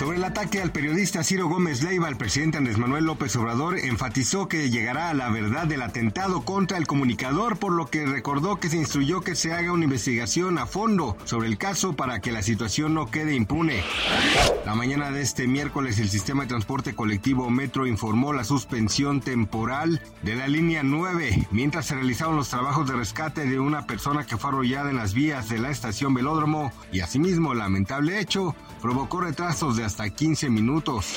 Sobre 0.00 0.16
el 0.16 0.24
ataque 0.24 0.62
al 0.62 0.72
periodista 0.72 1.22
Ciro 1.22 1.46
Gómez 1.46 1.82
Leiva, 1.82 2.08
el 2.08 2.16
presidente 2.16 2.56
Andrés 2.56 2.78
Manuel 2.78 3.04
López 3.04 3.36
Obrador 3.36 3.78
enfatizó 3.78 4.48
que 4.48 4.70
llegará 4.70 5.10
a 5.10 5.14
la 5.14 5.28
verdad 5.28 5.66
del 5.66 5.82
atentado 5.82 6.40
contra 6.40 6.78
el 6.78 6.86
comunicador, 6.86 7.58
por 7.58 7.72
lo 7.72 7.90
que 7.90 8.06
recordó 8.06 8.58
que 8.58 8.70
se 8.70 8.78
instruyó 8.78 9.20
que 9.20 9.34
se 9.34 9.52
haga 9.52 9.72
una 9.72 9.84
investigación 9.84 10.56
a 10.56 10.64
fondo 10.64 11.18
sobre 11.24 11.48
el 11.48 11.58
caso 11.58 11.96
para 11.96 12.20
que 12.20 12.32
la 12.32 12.42
situación 12.42 12.94
no 12.94 13.10
quede 13.10 13.34
impune. 13.34 13.82
La 14.64 14.74
mañana 14.74 15.10
de 15.10 15.20
este 15.20 15.46
miércoles 15.46 15.98
el 15.98 16.08
sistema 16.08 16.44
de 16.44 16.48
transporte 16.48 16.94
colectivo 16.94 17.50
Metro 17.50 17.86
informó 17.86 18.32
la 18.32 18.44
suspensión 18.44 19.20
temporal 19.20 20.00
de 20.22 20.34
la 20.34 20.48
línea 20.48 20.82
9 20.82 21.48
mientras 21.50 21.84
se 21.84 21.94
realizaron 21.94 22.36
los 22.36 22.48
trabajos 22.48 22.88
de 22.88 22.96
rescate 22.96 23.44
de 23.44 23.60
una 23.60 23.86
persona 23.86 24.24
que 24.24 24.38
fue 24.38 24.48
arrollada 24.48 24.88
en 24.88 24.96
las 24.96 25.12
vías 25.12 25.50
de 25.50 25.58
la 25.58 25.68
estación 25.68 26.14
Velódromo 26.14 26.72
y 26.90 27.00
asimismo 27.00 27.52
lamentable 27.52 28.18
hecho 28.18 28.56
provocó 28.80 29.20
retrasos 29.20 29.76
de 29.76 29.89
hasta 29.90 30.08
15 30.08 30.50
minutos. 30.50 31.16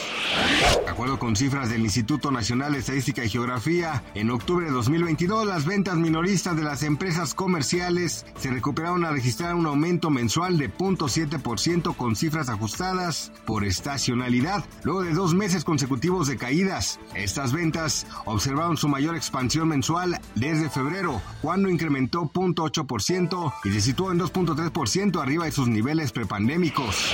De 0.83 0.89
acuerdo 0.89 1.19
con 1.19 1.35
cifras 1.35 1.69
del 1.69 1.81
Instituto 1.81 2.31
Nacional 2.31 2.73
de 2.73 2.79
Estadística 2.79 3.23
y 3.23 3.29
Geografía, 3.29 4.03
en 4.15 4.31
octubre 4.31 4.65
de 4.65 4.71
2022 4.71 5.45
las 5.45 5.65
ventas 5.65 5.95
minoristas 5.95 6.57
de 6.57 6.63
las 6.63 6.81
empresas 6.81 7.35
comerciales 7.35 8.25
se 8.35 8.49
recuperaron 8.49 9.05
a 9.05 9.11
registrar 9.11 9.53
un 9.53 9.67
aumento 9.67 10.09
mensual 10.09 10.57
de 10.57 10.71
0.7% 10.71 11.95
con 11.95 12.15
cifras 12.15 12.49
ajustadas 12.49 13.31
por 13.45 13.63
estacionalidad, 13.63 14.65
luego 14.83 15.03
de 15.03 15.13
dos 15.13 15.35
meses 15.35 15.63
consecutivos 15.63 16.27
de 16.27 16.37
caídas. 16.37 16.99
Estas 17.13 17.53
ventas 17.53 18.07
observaron 18.25 18.77
su 18.77 18.87
mayor 18.87 19.15
expansión 19.15 19.67
mensual 19.67 20.19
desde 20.33 20.71
febrero, 20.71 21.21
cuando 21.43 21.69
incrementó 21.69 22.23
0.8% 22.23 23.53
y 23.65 23.71
se 23.71 23.81
situó 23.81 24.11
en 24.11 24.19
2.3% 24.19 25.21
arriba 25.21 25.45
de 25.45 25.51
sus 25.51 25.67
niveles 25.67 26.11
prepandémicos. 26.11 27.13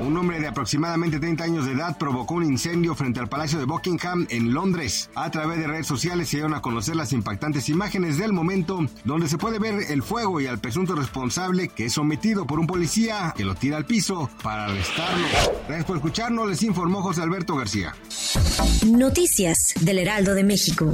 Un 0.00 0.16
hombre 0.16 0.40
de 0.40 0.48
aproximadamente 0.96 1.20
30 1.20 1.44
años 1.44 1.66
de 1.66 1.72
edad 1.72 1.98
provocó 1.98 2.34
un 2.34 2.44
incendio 2.44 2.94
frente 2.94 3.20
al 3.20 3.28
Palacio 3.28 3.58
de 3.58 3.66
Buckingham 3.66 4.26
en 4.30 4.54
Londres. 4.54 5.10
A 5.14 5.30
través 5.30 5.58
de 5.58 5.66
redes 5.66 5.86
sociales 5.86 6.28
se 6.28 6.38
dieron 6.38 6.54
a 6.54 6.62
conocer 6.62 6.96
las 6.96 7.12
impactantes 7.12 7.68
imágenes 7.68 8.16
del 8.16 8.32
momento 8.32 8.86
donde 9.04 9.28
se 9.28 9.36
puede 9.36 9.58
ver 9.58 9.90
el 9.90 10.02
fuego 10.02 10.40
y 10.40 10.46
al 10.46 10.58
presunto 10.58 10.94
responsable 10.94 11.68
que 11.68 11.86
es 11.86 11.92
sometido 11.92 12.46
por 12.46 12.58
un 12.58 12.66
policía 12.66 13.34
que 13.36 13.44
lo 13.44 13.54
tira 13.54 13.76
al 13.76 13.84
piso 13.84 14.30
para 14.42 14.66
arrestarlo. 14.66 15.26
Gracias 15.66 15.84
por 15.84 15.96
escucharnos, 15.96 16.48
les 16.48 16.62
informó 16.62 17.02
José 17.02 17.20
Alberto 17.20 17.56
García. 17.56 17.94
Noticias 18.86 19.74
del 19.80 19.98
Heraldo 19.98 20.34
de 20.34 20.44
México. 20.44 20.90